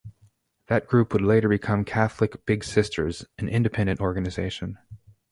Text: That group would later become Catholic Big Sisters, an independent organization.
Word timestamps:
That 0.65 0.87
group 0.87 1.13
would 1.13 1.21
later 1.21 1.47
become 1.47 1.85
Catholic 1.85 2.43
Big 2.47 2.63
Sisters, 2.63 3.23
an 3.37 3.47
independent 3.47 3.99
organization. 4.01 4.79